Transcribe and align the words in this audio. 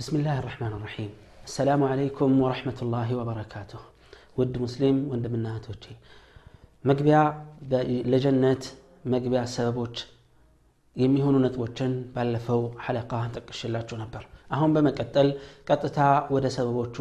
بسم 0.00 0.14
الله 0.16 0.38
الرحمن 0.38 0.72
الرحيم 0.78 1.10
السلام 1.44 1.82
عليكم 1.92 2.30
ورحمة 2.44 2.78
الله 2.84 3.08
وبركاته 3.18 3.80
ود 4.38 4.54
مسلم 4.64 4.96
ወንድምና 5.10 5.46
እህቶቼ 5.52 5.84
መግቢያ 6.88 7.18
ለጀነት 8.12 8.62
መግቢያ 9.14 9.40
ሰበቦች 9.54 9.96
የሚሆኑ 10.96 11.34
ነጥቦችን 11.44 11.92
ባለፈው 12.14 12.60
ሐለቃ 12.84 13.12
ጠቅሽላችሁ 13.36 13.96
ነበር 14.02 14.22
አሁን 14.56 14.70
በመቀጠል 14.76 15.28
ቀጥታ 15.68 15.98
ወደ 16.34 16.46
ሰበቦቹ 16.56 16.96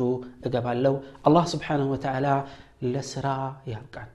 እገባለው 0.47 0.95
አላህ 1.27 1.45
ስብሓንሁ 1.53 1.87
ወተዓላ 1.95 2.27
ለስራ 2.93 3.27
ያብቃን 3.73 4.09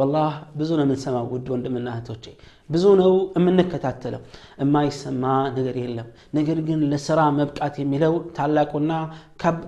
ወላህ 0.00 0.32
ብዙ 0.58 0.70
ነው 0.78 0.84
የምንሰማው 0.84 1.26
ውድ 1.34 1.46
ወንድምና 1.52 1.86
እህቶቼ 1.94 2.24
ብዙ 2.70 2.84
ነው 3.00 3.12
የምንከታተለው 3.36 4.22
የማይሰማ 4.62 5.24
ነገር 5.56 5.76
የለም 5.82 6.08
ነገር 6.38 6.58
ግን 6.68 6.80
ለስራ 6.90 7.20
መብቃት 7.38 7.76
የሚለው 7.82 8.14
ታላቁና 8.38 8.92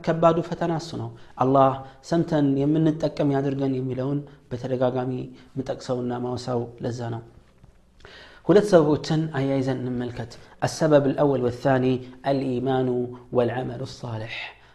ከባዱ 0.06 0.38
ፈተና 0.48 0.74
እሱ 0.82 0.90
ነው 1.02 1.10
አላህ 1.44 1.72
ሰምተን 2.10 2.48
የምንጠቀም 2.62 3.32
ያድርገን 3.36 3.74
የሚለውን 3.78 4.20
በተደጋጋሚ 4.52 5.12
ምጠቅሰውና 5.58 6.20
ማውሳው 6.26 6.62
ለዛ 6.86 7.00
ነው 7.14 7.22
ሁለት 8.46 8.66
ሰበቦችን 8.72 9.22
አያይዘን 9.38 9.80
እንመልከት 9.84 10.32
السبب 10.68 11.04
الأول 11.06 11.40
والثاني 11.46 11.94
الإيمان 12.30 12.88
والعمل 13.36 13.80
الصالح 13.88 14.34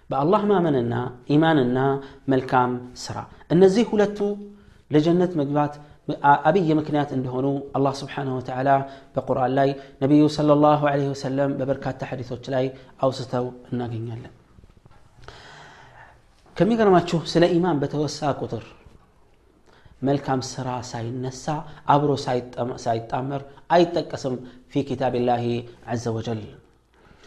በአላህ 0.10 0.42
ማመንና 0.52 0.94
ኢማንና 1.36 1.78
መልካም 2.32 2.72
ስራ 3.04 3.18
እነዚህ 3.54 3.84
ሁለቱ 3.92 4.20
لجنة 4.91 5.30
مقبات 5.41 5.77
أبي 6.48 6.74
مكنات 6.74 7.12
عنده 7.12 7.62
الله 7.77 7.92
سبحانه 7.92 8.33
وتعالى 8.37 8.74
بقرآن 9.16 9.51
لاي. 9.56 9.70
نبي 10.02 10.20
صلى 10.28 10.52
الله 10.52 10.80
عليه 10.92 11.09
وسلم 11.14 11.48
ببركات 11.59 12.01
تحديثه 12.01 12.34
وتلاي 12.34 12.66
أو 13.02 13.11
ستو 13.11 13.45
الناقين 13.73 14.09
يلم 14.09 14.33
كم 16.56 16.73
يقرأ 16.73 16.91
ما 16.91 17.01
تشوف 17.01 17.28
سلا 17.28 17.47
إيمان 17.47 17.77
بتوسع 17.83 18.33
كتر 18.33 18.64
ملك 20.03 20.27
سرا 20.53 20.77
سينسى 20.92 21.56
أبرو 21.89 22.17
سيتأمر 22.86 23.42
أي 23.73 23.84
تقسم 23.95 24.34
في 24.70 24.83
كتاب 24.83 25.14
الله 25.20 25.45
عز 25.86 26.08
وجل. 26.08 26.42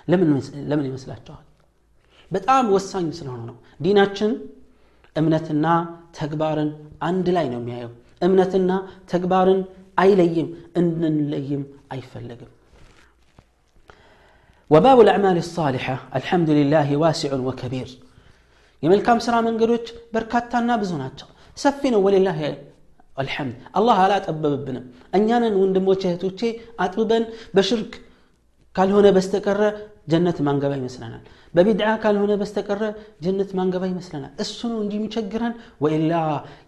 لمن 0.07 0.29
لمن 0.69 0.85
يمسلات 0.85 1.21
جهد 1.27 1.45
بتقام 2.31 2.65
وسعين 2.73 3.11
سلا 3.11 3.29
هنا 3.29 3.55
ديناتشن 3.79 4.31
እምነትና 5.16 5.66
ተግባርን 6.18 6.70
አንድ 7.08 7.26
ላይ 7.36 7.46
ነው 7.52 7.60
የሚያየው 7.62 7.92
እምነትና 8.26 8.70
ተግባርን 9.12 9.60
አይለይም 10.02 10.48
እንድንለይም 10.80 11.64
አይፈለግም 11.94 12.50
وباب 14.70 14.98
الأعمال 15.00 15.36
الصالحة 15.36 15.96
الحمد 16.18 16.50
لله 16.58 16.88
واسع 17.02 17.30
وكبير 17.48 17.88
የመልካም 18.82 19.18
ስራ 19.26 19.34
መንገዶች 19.46 19.86
በርካታና 20.14 20.70
ብዙ 20.80 20.92
ናቸው 21.02 21.28
ሰፊ 21.56 21.80
ነው 21.94 22.00
ወሊላህ 22.06 22.38
አልሐምድ 23.16 23.54
አላህ 23.78 23.98
አላጠበብብንም 24.04 24.84
እኛንን 25.18 25.54
ወንድሞች 25.62 26.00
እህቶቼ 26.08 26.40
አጥብበን 26.84 27.24
በሽርክ 27.56 27.92
ካልሆነ 28.76 29.06
በስተቀረ 29.16 29.62
ጀነት 30.11 30.37
ማንገባ 30.47 30.71
ይመስለናል። 30.81 31.23
በቢድዓ 31.55 31.89
ካልሆነ 32.03 32.33
በስተቀረ 32.41 32.83
ጀነት 33.25 33.49
ማንገባ 33.59 33.83
ይመስለናል። 33.93 34.31
እሱ 34.43 34.59
ነው 34.71 34.79
እንዲህ 34.85 34.99
وإلا 35.83 36.23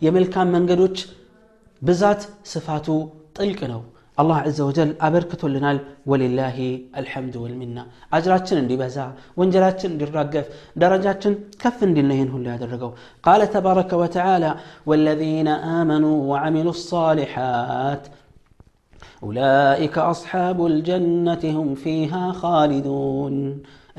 يمل 0.06 0.26
كان 0.34 0.48
መንገዶች 0.56 0.98
ብዛት 1.82 2.22
بزات 2.22 2.22
صفاته 2.54 2.98
ነው። 3.74 3.82
الله 4.22 4.38
عز 4.48 4.60
وجل 4.68 4.90
أبركت 5.08 5.42
لنا 5.56 5.72
ولله 6.12 6.58
الحمد 7.02 7.36
والمنة 7.44 7.84
أجراتنا 8.18 8.60
اللي 8.64 8.76
بزا 8.82 9.06
وانجراتنا 9.38 9.92
اللي 9.94 10.06
رقف 10.20 10.46
درجاتنا 10.82 11.36
كف 11.62 11.78
اللي 11.84 12.02
هن 12.22 12.30
اللي 12.38 12.92
قال 13.28 13.42
تبارك 13.58 13.92
وتعالى 14.02 14.52
والذين 14.90 15.48
آمنوا 15.80 16.18
وعملوا 16.30 16.74
الصالحات 16.80 18.04
أولئك 19.23 19.97
أصحاب 20.15 20.59
الجنة 20.73 21.43
هم 21.59 21.69
فيها 21.85 22.25
خالدون 22.41 23.37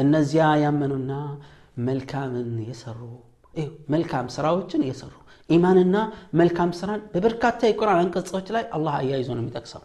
እነዚያ 0.03 0.43
ያመኑና 0.63 1.11
መልካምን 1.87 2.51
የሰሩ 2.69 2.99
መልካም 3.93 4.27
ስራዎችን 4.35 4.81
የሰሩ 4.89 5.13
ኢማንና 5.49 5.97
መልካም 6.39 6.71
ስራን 6.79 7.01
በበርካታ 7.13 7.59
የቁርአን 7.69 7.99
አንቀጾች 8.03 8.47
ላይ 8.55 8.63
አላህ 8.75 8.93
አያይዞ 9.01 9.29
ነው 9.35 9.41
የሚጠቅሰው 9.43 9.81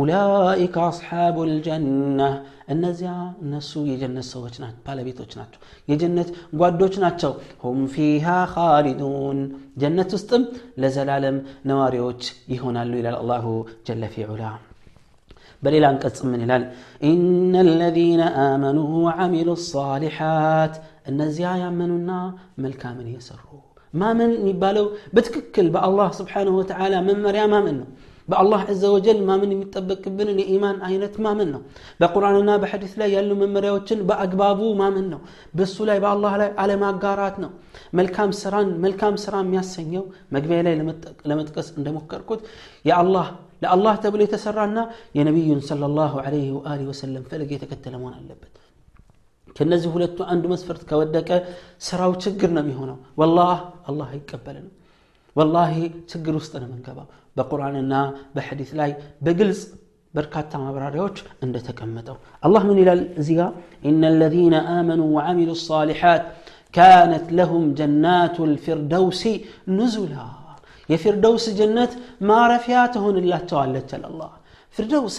ኡላኢከ 0.00 0.76
አስሓቡ 0.86 1.36
ልጀና 1.50 2.20
እነዚያ 2.74 3.10
እነሱ 3.44 3.72
የጀነት 3.90 4.26
ሰዎች 4.32 4.54
ባለቤቶች 4.86 5.32
ናቸው 5.40 5.60
የጀነት 5.88 6.28
ጓዶች 6.60 6.94
ናቸው 7.04 7.32
ሁም 7.64 7.80
ፊሃ 7.94 8.36
ካሊዱን 8.54 9.38
ጀነት 9.82 10.12
ውስጥም 10.16 10.44
ለዘላለም 10.82 11.36
ነዋሪዎች 11.70 12.22
ይሆናሉ 12.54 12.92
ይላል 13.00 13.18
አላሁ 13.22 13.46
ጀለ 13.88 14.10
ፊ 14.14 14.26
ዑላ 14.30 14.44
በሌላ 15.62 15.84
አንቀጽ 15.92 16.18
ምን 16.30 16.40
ይላል 16.44 16.64
ኢነ 17.08 17.54
ለዚነ 17.70 18.22
አመኑ 18.42 18.78
ወዓሚሉ 19.06 19.50
ሳሊሓት 19.68 20.74
እነዚያ 21.10 21.48
ያመኑና 21.62 22.10
መልካምን 22.64 23.08
የሰሩ 23.14 23.44
ማመን 23.94 24.32
የሚባለው 24.38 24.86
በትክክል 25.14 25.66
በአላህ 25.74 26.08
ስብሓንሁ 26.18 26.54
ወተዓላ 26.60 26.94
መመሪያ 27.08 27.42
ማመን 27.52 27.76
ነው 27.80 27.88
በአላህ 28.31 28.61
ዘ 28.79 28.91
ወጀል 28.93 29.19
ማመን 29.27 29.51
የሚጠበቅብንን 29.53 30.39
የኢማን 30.41 30.77
አይነት 30.87 31.15
ማመን 31.25 31.49
ነው 31.55 31.61
በቁርአንና 32.01 32.51
በሐዲስ 32.63 32.93
ላይ 33.01 33.09
ያሉ 33.15 33.29
መመሪያዎችን 33.41 33.99
በአግባቡ 34.09 34.59
ማመን 34.81 35.07
ነው 35.13 35.21
በሱ 35.59 35.85
ላይ 35.89 35.99
በአላህ 36.05 36.35
ላይ 36.41 36.49
አለማጋራት 36.63 37.37
ነው 37.45 37.51
መልካም 37.99 38.31
ስራን 38.41 38.71
መልካም 38.85 39.15
ስራ 39.25 39.35
የሚያሰኘው 39.43 40.05
መግቢያ 40.35 40.59
ላይ 40.67 40.75
ለመጥቀስ 41.31 41.69
እንደሞከርኩት 41.77 42.43
የአላህ 42.89 43.27
ለአላህ 43.63 43.95
ተብሎ 44.03 44.21
የተሰራና 44.23 44.79
የነቢዩን 45.17 45.61
ሰለላሁ 45.67 46.13
ዐለይሂ 46.25 46.49
ወአሊሂ 46.57 46.87
ወሰለም 46.91 47.25
ፈለግ 47.31 47.49
የተከተለ 47.55 47.93
መሆን 48.01 48.15
አለበት 48.19 48.53
ከነዚህ 49.55 49.89
ሁለቱ 49.95 50.17
አንዱ 50.33 50.45
መስፈርት 50.51 50.81
ከወደቀ 50.89 51.29
ስራው 51.87 52.11
ችግር 52.25 52.49
ነው 52.55 52.61
የሚሆነው 52.63 52.97
ወላህ 53.21 53.57
አላህ 53.89 54.07
አይቀበልንም 54.15 54.71
والله 55.37 55.73
تقر 56.11 56.35
وسطنا 56.39 56.65
من 56.73 56.79
قبل 56.87 57.05
بقرآن 57.37 57.75
النا 57.83 58.01
بحديث 58.35 58.69
لاي 58.79 58.91
بقلص 59.25 59.61
بركات 60.15 60.51
مبراريوش 60.65 61.17
عند 61.43 61.55
تكمتو 61.67 62.15
الله 62.45 62.61
من 62.69 62.77
إلى 62.83 62.93
الزيا 63.19 63.47
إن 63.89 64.01
الذين 64.13 64.55
آمنوا 64.79 65.09
وعملوا 65.15 65.55
الصالحات 65.59 66.23
كانت 66.77 67.25
لهم 67.39 67.63
جنات 67.79 68.37
الفردوس 68.49 69.23
نزلا 69.79 70.27
يا 70.91 70.97
فردوس 71.03 71.45
جنة 71.59 71.91
ما 72.29 72.39
رفياتهن 72.53 73.15
إلا 73.23 73.37
توالت 73.51 73.91
الله 74.09 74.31
فردوس 74.75 75.17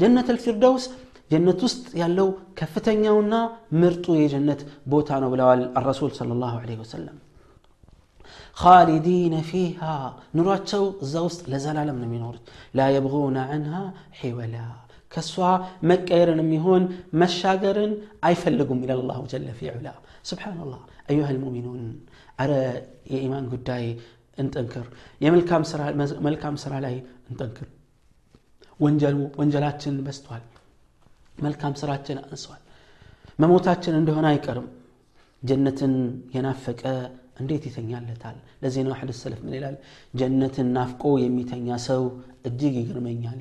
جنة 0.00 0.26
الفردوس 0.34 0.84
جنة 1.32 1.60
وسط 1.66 1.84
يالو 2.00 2.28
كفتن 2.58 2.98
يونا 3.08 3.40
مرتو 3.80 4.12
يا 4.22 4.26
جنة 4.34 4.60
بوتانا 4.90 5.26
الرسول 5.80 6.10
صلى 6.20 6.32
الله 6.36 6.52
عليه 6.62 6.78
وسلم 6.84 7.16
خالدين 8.60 9.34
فيها. 9.50 9.96
نراتو 10.36 10.82
زوس 11.14 11.36
لزلالة 11.52 11.92
من 11.98 12.08
منورت 12.12 12.44
لا 12.78 12.86
يبغون 12.96 13.36
عنها 13.50 13.84
حولا. 14.18 14.66
كسوا 15.12 15.52
مكير 15.90 16.28
ميهون 16.50 16.82
مشاقر 17.20 17.78
أي 18.26 18.34
فلقوا 18.42 18.76
إلى 18.84 18.94
الله 19.00 19.18
جل 19.32 19.48
في 19.58 19.66
علا. 19.74 19.94
سبحان 20.30 20.58
الله. 20.64 20.80
أيها 21.12 21.30
المؤمنون 21.36 21.80
أرى 22.42 22.62
يا 23.12 23.18
إيمان 23.24 23.44
قداي 23.52 23.86
أنت 24.40 24.54
أنكر 24.62 24.86
يا 25.22 25.28
ملكام 25.34 25.62
سرا 25.70 25.84
ملكام 26.26 26.54
سرا 26.62 26.78
لاي 26.84 26.96
أنت 27.30 27.40
أنكر 27.46 27.68
ونجلو 28.82 29.22
ونجلاتشن 29.38 29.94
بستوال. 30.06 30.42
ملكام 31.44 31.72
سراتشن 31.80 32.18
أنسوال. 32.32 32.60
مموتاتشن 33.40 33.94
عندهن 33.98 34.24
أي 34.30 34.38
كرم 34.46 34.66
جنة 35.48 35.80
ينافق 36.36 36.82
እንዴት 37.41 37.63
ይተኛለታል 37.69 38.37
ለዚህ 38.63 38.81
ነው 38.87 38.93
አሕድ 38.95 39.11
ሰለፍ 39.21 39.39
ምን 39.45 39.53
ይላል 39.57 39.75
ጀነትን 40.19 40.67
ናፍቆ 40.77 41.03
የሚተኛ 41.23 41.77
ሰው 41.87 42.03
እጅግ 42.49 42.75
ይግርመኛል 42.81 43.39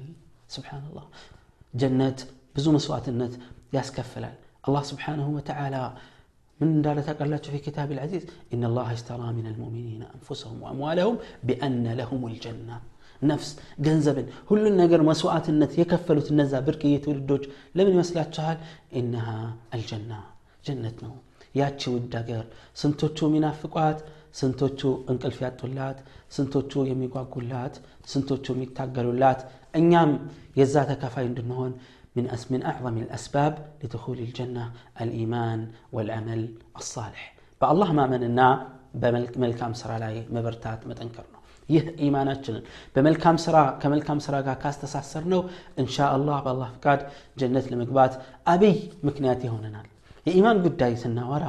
ስብሓንላህ 0.54 1.06
ጀነት 1.82 2.20
ብዙ 2.56 2.66
መስዋዕትነት 2.76 3.34
ያስከፍላል 3.76 4.36
አላህ 4.66 4.82
ስብሓንሁ 4.92 5.28
ወተዓላ 5.38 5.76
من 6.60 6.82
دار 6.84 6.96
تقلت 7.00 7.44
في 7.46 7.58
كتاب 7.66 7.88
العزيز 7.92 8.24
إن 8.54 8.62
الله 8.64 8.88
اشترى 8.92 9.28
من 9.38 9.46
المؤمنين 9.52 10.02
أنفسهم 10.16 10.56
وأموالهم 10.62 11.16
بأن 11.48 11.84
لهم 12.00 12.22
الجنة 12.32 12.76
ነፍስ 13.30 13.48
ገንዘብን 13.86 14.26
ሁሉን 14.48 14.74
ነገር 14.82 15.00
መስዋዕትነት 15.08 15.72
የከፈሉት 15.80 16.28
እነዛ 16.32 16.52
ብርቅዬ 16.66 16.94
ትውልዶች 17.04 17.44
ለምን 17.76 17.92
ይመስላችኋል 17.96 18.56
ኢነሃ 19.00 19.26
አልጀና 19.74 20.12
ጀነት 20.66 20.96
ነው 21.04 21.12
ያቺ 21.60 21.80
ውድ 21.94 22.12
ሀገር 22.20 22.44
ስንቶቹ 22.80 23.18
የሚናፍቋት 23.28 23.98
ስንቶቹ 24.40 24.80
እንቅልፍ 25.12 25.38
ያጡላት 25.46 25.98
ስንቶቹ 26.36 26.72
የሚጓጉላት 26.90 27.74
ስንቶቹ 28.12 28.46
የሚታገሉላት 28.54 29.40
እኛም 29.80 30.12
የዛ 30.60 30.76
ተካፋይ 30.92 31.26
እንድንሆን 31.32 31.72
من 32.16 32.26
أس 32.28 32.42
من 32.52 32.62
أعظم 32.62 32.96
الأسباب 32.98 33.52
لدخول 33.80 34.18
الجنة 34.18 34.64
الإيمان 35.00 35.60
والعمل 35.94 36.42
الصالح 36.80 37.22
بالله 37.60 37.90
ما 37.92 38.04
مننا 38.12 38.48
በመልካም 39.02 39.72
ስራ 39.80 39.90
ላይ 40.02 40.14
መበርታት 40.34 40.80
መጠንከር 40.90 41.26
ነው 41.34 41.40
ይህ 41.68 41.84
ኢማናችንን 42.06 42.64
በመልካም 42.94 43.36
ስራ 43.44 43.56
ከመልካም 43.82 44.18
ስራ 44.26 44.34
ጋር 44.46 44.56
ካስተሳሰር 44.62 45.24
ነው 45.32 45.40
እንሻ 45.82 45.96
አላህ 46.16 46.38
በአላህ 46.46 46.68
ፍቃድ 46.76 47.00
ጀነት 47.40 47.66
ለመግባት 47.72 48.12
አብይ 48.54 48.76
ምክንያት 49.08 49.40
ይሆነናል 49.46 49.86
የኢማን 50.28 50.58
ጉዳይ 50.66 50.92
ስናወራ 51.02 51.46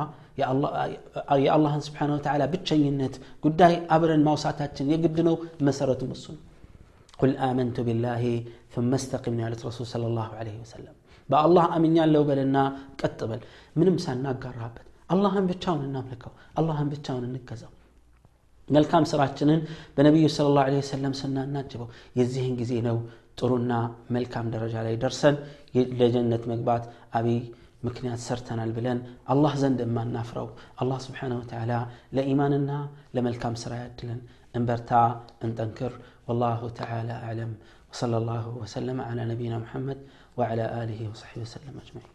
የአላህን 1.44 1.81
ስብሓን 1.88 2.12
ወተላ 2.16 2.44
ብቸኝነት 2.54 3.16
ጉዳይ 3.45 3.74
አብረን 3.95 4.24
ማውሳታችን 4.28 4.90
የግድ 4.94 5.19
ነው 5.30 5.38
መሰረቱም 5.68 6.12
እሱ 6.18 6.25
ነው 6.36 6.42
قل 7.22 7.31
آمنت 7.50 7.78
بالله 7.88 8.24
ثم 8.74 8.92
استقم 9.00 9.36
ያሉት 9.44 9.62
ረሱል 9.68 9.86
صلى 9.94 10.07
الله 10.12 10.30
عليه 10.40 10.57
وسلم 10.63 10.95
በአላህ 11.30 11.66
አምኛለሁ 11.75 12.22
በልና 12.30 12.57
ቀጥ 13.01 13.19
በል 13.30 13.42
ምንም 13.80 13.95
ሳናጋራበት 14.06 14.86
አላህን 15.13 15.45
ብቻውን 15.51 15.81
እናምልከው 15.88 16.34
አላህን 16.60 16.88
ብቻውን 16.94 17.24
እንገዛው 17.30 17.72
መልካም 18.68 19.04
ስራችንን 19.12 19.60
በነቢዩ 19.95 20.25
ስለ 20.36 20.48
ላሁ 20.57 20.75
ወሰለም 20.81 21.13
ስናናጅበው 21.22 21.88
የዚህን 22.19 22.54
ጊዜ 22.62 22.74
ነው 22.88 22.98
ጥሩና 23.40 23.74
መልካም 24.16 24.48
ደረጃ 24.56 24.75
ላይ 24.88 24.95
ደርሰን 25.04 25.36
ለጀነት 26.00 26.44
መግባት 26.51 26.84
አብይ 27.19 27.40
ምክንያት 27.88 28.19
ሰርተናል 28.28 28.72
ብለን 28.78 29.00
አላህ 29.34 29.54
ዘንድ 29.62 29.80
የማናፍረው 29.86 30.48
አላህ 30.81 31.00
ስብሓን 31.06 31.34
ወተላ 31.40 31.72
ለኢማንና 32.18 32.72
ለመልካም 33.18 33.56
ስራ 33.63 33.74
ያድለን 33.84 34.22
እንበርታ 34.60 34.92
እንጠንክር 35.48 35.94
والله 36.28 36.62
تعالى 36.81 37.13
أعلم 37.25 37.51
وصلى 37.92 38.18
الله 38.22 38.45
وسلم 38.62 38.98
على 39.01 39.22
نبينا 39.31 39.57
محمد 39.63 40.00
وعلى 40.38 40.66
آله 40.84 41.00
وصحبه 41.12 41.42
وسلم 41.45 41.74
أجمعين 41.84 42.12